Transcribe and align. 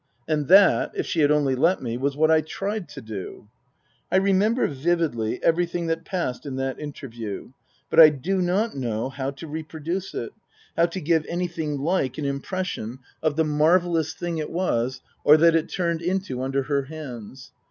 And 0.27 0.47
that 0.47 0.93
if 0.95 1.05
she 1.05 1.19
had 1.19 1.29
only 1.29 1.53
let 1.53 1.79
me 1.79 1.95
was 1.95 2.17
what 2.17 2.31
I 2.31 2.41
tried 2.41 2.89
to 2.89 3.01
do. 3.01 3.49
I 4.11 4.15
remember 4.15 4.65
vividly 4.65 5.37
everything 5.43 5.85
that 5.85 6.05
passed 6.05 6.43
in 6.43 6.55
that 6.55 6.79
interview, 6.79 7.51
but 7.87 7.99
I 7.99 8.09
do 8.09 8.41
not 8.41 8.75
know 8.75 9.09
how 9.09 9.29
to 9.29 9.45
reproduce 9.47 10.15
it, 10.15 10.33
how 10.75 10.87
to 10.87 10.99
give 10.99 11.23
anything 11.29 11.77
like 11.77 12.17
an 12.17 12.25
impression 12.25 12.97
of 13.21 13.35
the 13.35 13.45
marvellous 13.45 14.07
5* 14.07 14.09
68 14.09 14.09
Tasker 14.09 14.27
Jevons 14.27 14.37
thing 14.37 14.37
it 14.49 14.51
was, 14.51 15.01
or 15.23 15.37
that 15.37 15.55
it 15.55 15.69
turned 15.69 16.01
into 16.01 16.41
under 16.41 16.63
her 16.63 16.85
hands. 16.85 17.51